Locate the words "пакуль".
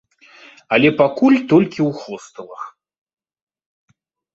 1.01-1.39